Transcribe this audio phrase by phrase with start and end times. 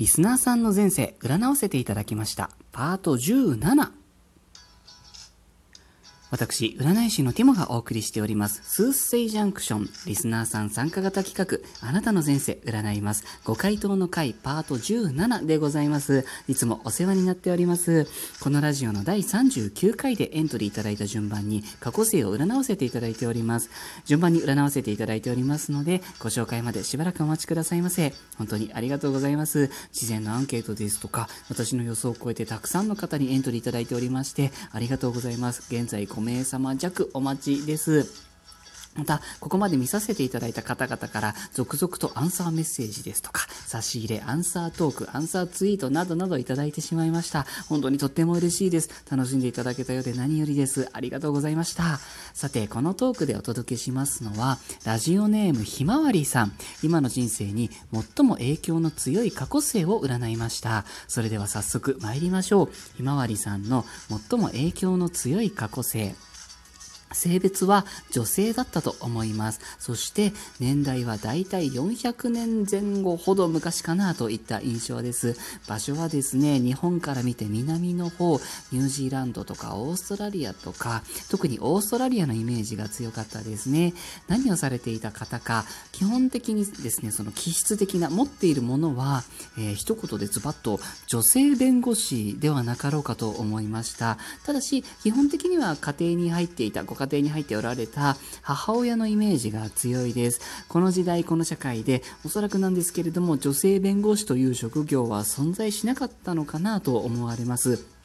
[0.00, 2.48] リスナーさんの前世占わせていただきました。
[2.72, 3.99] パート17
[6.30, 16.24] 私、占い師のティモがお送りしております、スースセイジャンクション、リスナーさん参加型企画、あなたの前世占います、ご回答の回パート17でございます。
[16.46, 18.06] いつもお世話になっております。
[18.40, 23.68] このラジオの第39回でエントリーいただいた順番に過去世を占わせていただいております。
[24.04, 28.14] 順番に占わせていただいておりますので、ご紹介までしばらくお待ちくださいませ。
[28.38, 29.68] 本当にありがとうございます。
[29.92, 35.64] 事前のアンケートですとか、私の予想を超えてたくさんの方にエントリーいただいておりまして、ありがとうございます。
[35.68, 38.29] 現在5名様弱お待ちです。
[38.96, 47.46] また、ここまで見させていただいた方々から続々とアンサーメッセージですとか、差し入れ、アンサートーク、アンサーツイートなどなどいただいてしまいました。
[47.68, 48.90] 本当にとっても嬉しいです。
[49.08, 50.88] 楽しんでいただけたようで何よりです。
[50.92, 52.00] ありがとうございました。
[52.34, 56.52] さて、このトークでお届けしますのは、ラジオネームひまわりさん。
[56.82, 60.84] 今の人生に最も影響の強い過去性を占いました。
[61.06, 62.70] それでは早速参りましょう。
[62.96, 63.84] ひまわりさんの
[64.28, 66.16] 最も影響の強い過去性。
[67.12, 69.60] 性別は女性だったと思います。
[69.78, 75.36] そして年代はだいたい400年前後ほど昔かなといった印象です。
[75.66, 78.40] 場所はですね、日本から見て南の方、
[78.72, 83.94] ニュージーランドとかオーストラリアとか、特にオーストラリアのイメージが強かったですね。
[84.28, 89.24] 何をされていた方か、基本的にですね、その気質的な持っているものは、
[89.58, 94.18] えー、一言でズバッと女性弁護士ではなかろうかと思いました。
[94.44, 100.40] ただし、基本的には家庭に入っていたご家庭に入っておられた母親のイメージが強いです。
[100.68, 107.99] この時代、この社会で、おそらくなんですけれども、女性弁護士という職業は存在しなかったのかなと思われます。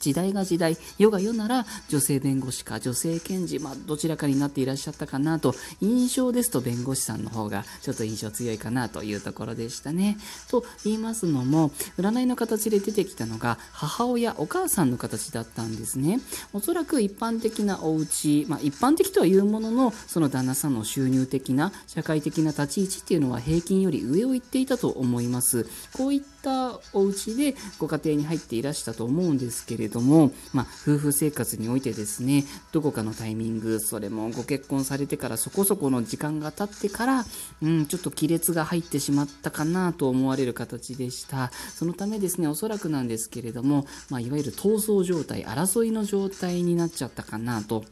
[0.00, 10.18] 時代が時代、世が世なら女性弁護士か女性検事、まあ、どちらかになっていらっしゃったかなと、印象ですと弁護士さんの方がちょっと印象強いかなというところでしたね。
[10.48, 16.20] と言いますのも、占いの形で出てきたのが母親、お母さんの形だったんですね。
[16.52, 25.66] おそらく一般的なお家、まあ、一般的とは言うものの、その旦那さんの収入的な、社会的な立ち位置っていうのは平均より上を行っていたと思います。
[25.92, 37.24] こういったたお家でご家庭に入っていらしたと思うんですけれども、まあ、夫婦生活においてですね、どこかのタイミング、それもご結婚されてからそこそこの時間が経ってから、
[37.62, 41.50] うん、ちょっと亀裂が入ってしまったかなと思われる形でした。
[41.74, 47.84] そのためですね、おそらくなんですけれども、まあ、いわゆる闘争状態、争いの状態になっちゃったかなと。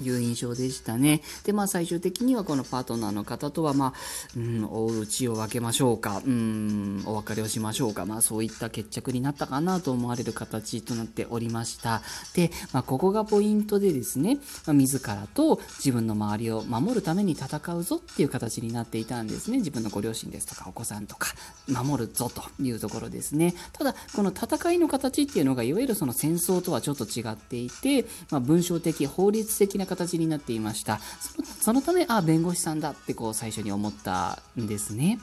[0.00, 1.22] いう印象でしたね。
[1.44, 3.92] で、まあ最終的にはこのパートナーの方とは、まあ、
[4.36, 12.02] うん、お家を分けましょうか、うん、お別れをしましょうか、まあそういった決着になったかなと思われる形となっておりました。
[12.34, 19.58] で、まあここがポイントでですね、まあ、自らと自分の周りを守るために戦うぞっていう形になっていたんですね。
[19.58, 21.28] 自分のご両親ですとかお子さんとか、
[21.68, 23.54] 守るぞというところですね。
[23.72, 31.00] ただ、この戦いの形っていうのが、いわゆるその戦争とはちょっと違っていて、まあ文章的、法律的なな形になっていました。
[31.60, 35.18] そのため、あ、弁護士さんだってこう最初に思ったんですね。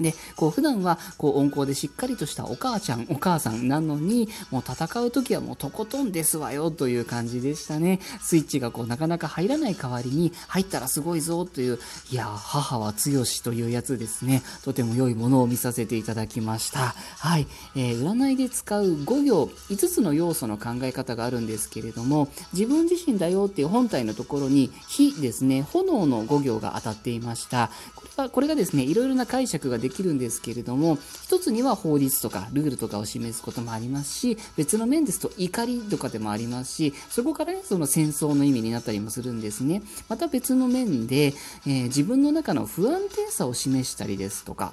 [0.00, 8.00] で、こう普段はこう温厚でしっかりとしたお母ちゃん、お母さんなのに、もう戦う時はもうとことんですわよという感じでしたね。
[8.20, 11.78] スイッチがこうなかなか入らない代わりに、入ったらすごいぞという、
[12.10, 14.42] いや、母は強しというやつですね。
[14.62, 16.94] とても良いものを見させていただきました。
[17.18, 17.46] はい。
[17.74, 27.70] えー、占いで使う5行、5つの要素の考え方があるんですけれども、自分自身だよっていう本体のところに、火ですね、炎の5行が当たっていました。
[27.94, 39.82] これが、これがですね、いろいろな解釈ができるんですけれども、一つには法律とかルールとかを示すこともありますし、別の面ですと怒りとかでもありますし、そこからね、その戦争の意味になったりもするんですね。
[40.08, 41.34] また別の面で、
[41.66, 44.72] えー、自分の中の不安定さを示したりですとか、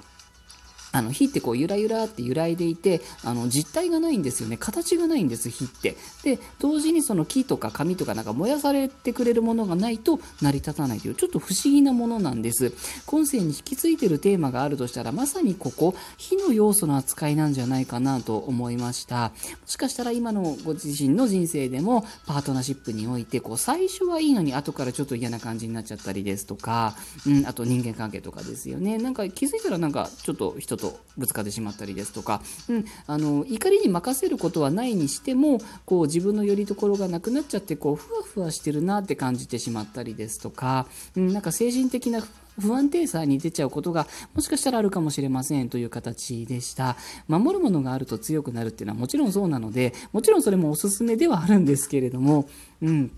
[0.94, 4.56] あの火ってこうゆらゆらって揺らいでいてあの実体がないんですよね。
[4.56, 5.96] 形がないんです火って。
[6.22, 12.72] で同時にその木とか紙とかなんか燃やされてくれるものがないと成り立たないというちょっと不思議なものなんです。
[13.06, 19.30] 今世に引き継いでるテーマがあるとしたらまさにここ火の要素の扱いなんじゃないかなと思いました。
[19.30, 19.32] も
[19.66, 26.94] しかしたら今のご自身の人生でもパートナーシップにおいてこう最初はいいのに後からちょっと嫌な感じになっちゃったりですとか、
[27.26, 28.98] うん、あと人間関係とかですよね。
[28.98, 40.86] なんか気づいたらなんかちょっと人ととぶつかってしまったりですとか、うん、あの怒りに任せることはないにしてもこう自分のよりどころがなくなっちゃってこうふわふわしてるなって感じてしまったりですとか、
[41.16, 42.22] うん、なんか精神的な
[42.60, 46.96] 不安定さに出ちゃうことがもしかしたらあるかもしれませんという形でした。
[47.26, 52.48] 守るものがあると強くなるっていうのはもちろんそうなので、もちろんそれもおすすめではあるんですけれども、
[52.80, 53.10] うん。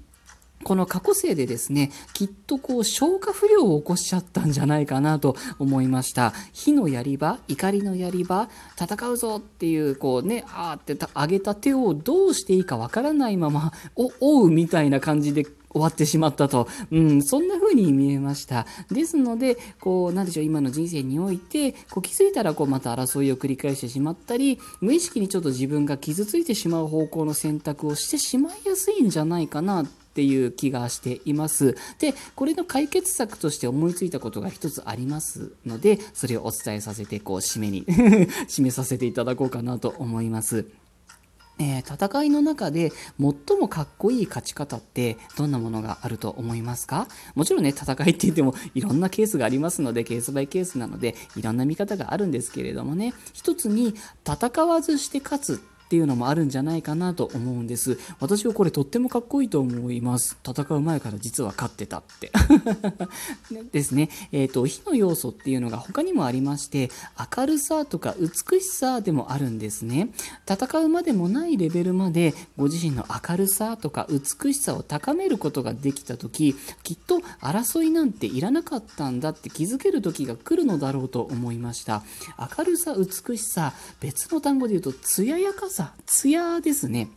[0.66, 6.32] この過去生でですね、きっとこう消化不良を起こしちゃったんじゃないかなと思いました。
[6.52, 18.66] 火のやり場、怒りのやり場、戦うぞっていう、こうね、あーって上げた手をどうしていいかわからないまま、お、おうみたいな感じで終わってしまったと、うん、そんな風に見えました。
[18.90, 29.86] ですので、こう、なんでしょう、今の人生において、こう気づいたらこうまた争いを繰り返してしまったり、無意識にちょっと自分が傷ついてしまう方向の選択をしてしまいやすいんじゃないかな
[30.16, 31.76] っていう気がしています。
[31.98, 37.84] で、これの解決策として思いついたことが一つありますので、それをお伝えさせて、こう、締めに
[38.48, 40.64] 締めさせていただこうかなと思います。
[41.58, 47.08] えー、戦いの中で最もかっこいい勝ち方ってどんなものがあると思いますか？
[47.34, 53.94] もちろんね、戦いって言ってもいろんなケースがありますので、ケースバイケースなので、いろんな見方があるんですけれどもね、一つに
[54.26, 57.96] 戦わずして勝つっていうのもあるんじゃないかなと思うんです。
[58.18, 60.36] 私はこれとってもかっこいいと思います。
[60.44, 62.32] 戦う前から実は勝ってたって。
[63.70, 64.10] ですね。
[64.32, 66.90] えっ、ー、と、火の要素っていうのが他にもありまして、
[67.36, 70.10] 明るさとか美しさでもあるんですね。
[70.50, 82.02] 戦うまでもないレベルまでご自身の明るさとか美しさを高めることができた時、きっと争いなんていらなかったんだって気づける時が来るのだろうと思いました。
[82.58, 87.10] 明るさ、美しさ、別の単語で言うと、艶やかささ、艶ですね。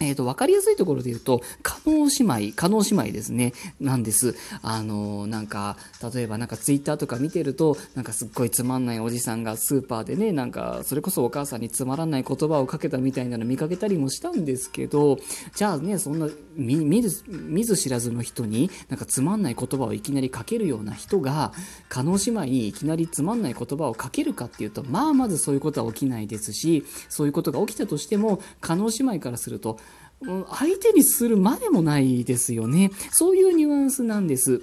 [0.00, 4.34] えっ、ー、と、わかりやすいところで言うと、加納姉妹、加納姉妹ですね、なんです。
[4.62, 5.76] あの、なんか、
[6.14, 15.18] 例えばなんかツイッターとか見てると、なんかすっごいつまんないおじさんがスーパーでね、なんか、それこそお母さんにつまらない言葉をかけたみたいなの見かけたりもしたんですけど、
[15.54, 21.52] じゃあね、そんな見見ず見ず知らずの人に、なんかつまんない言葉をいきなりかけるような人が、
[21.90, 29.78] 加納姉妹にいきなりつまんない言葉をかけるかっていうと、まあまずそういうことは起きないですし、そういうことが起きたとしても、加納姉妹からすると、
[30.24, 32.90] 相手にするまでもないですよね。
[33.10, 34.62] そういうニュアンスなんです。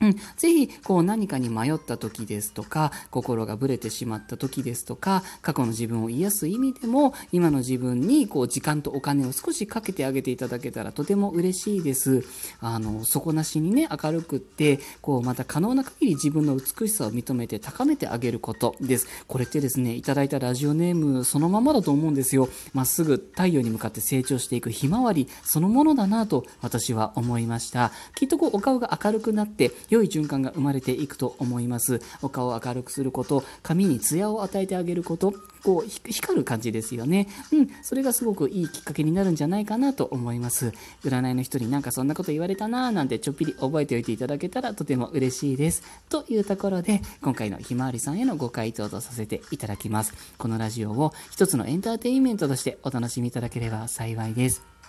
[0.00, 12.24] うん、ぜひ、こう何かに迷った時ですとか、心がぶれてしまった時ですとか、過去の自分を癒す意味でも、今の自分にこう時間とお金を少しかけてあげていただけたらとても嬉しいです。
[12.60, 19.06] あの、底なしにね、明るくって、こうまた可能な限り自分の美しさを認めて高めてあげることです。
[19.26, 22.48] これってですね、いただいたラジオネームそのままだと思うんですよ。
[22.72, 27.92] まっすぐ太陽に向かって成長していくひまわりそのものだなと私は思いました。
[28.14, 32.00] きっとこうお顔が明るくなって、良い循環が生まれていくと思います。
[32.22, 37.28] お顔を明るくすること、髪にツヤを与えてあげること、こう、光る感じですよね。
[37.52, 40.72] うん、それがすごくいいきっかけになるんじゃないかなと思います。
[41.04, 45.82] 占いの人になんかそんなこと言われたなーなんてちょっぴり覚えておいていただけたらとても嬉しいです。
[46.08, 50.14] というところで、今回のひまわりさんへのご回答とさせていただきます。
[50.38, 54.79] このラジオを一つのエンターテインメントとしてお楽しみいただければ幸いです。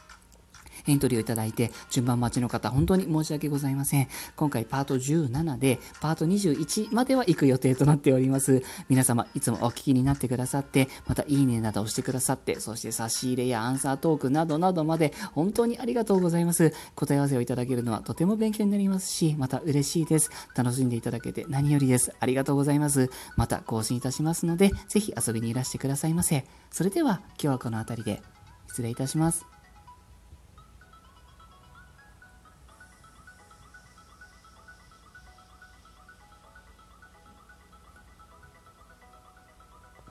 [0.87, 4.07] エントリーをいただいて、順番待ちの方、本当に申し訳ございません。
[4.35, 8.63] 今回パート17で、パート21までは行く予定となっております。
[8.89, 16.73] 皆様、いつもお聞きになってくださって、またいいねなど押してくださって、そして差し入れやアンサートークなどなどまで、本当にありがとうございます。
[16.95, 20.29] 答え合わせをいただけるのはとても勉強になりますし、また嬉しいです。
[20.55, 22.13] 楽しんでいただけて何よりです。
[22.19, 23.09] ありがとうございます。
[23.35, 26.45] また更新いたしますので、ぜひ遊びにいらしてくださいませ。
[26.71, 28.21] それでは、今日はこの辺りで
[28.67, 29.60] 失礼いたします。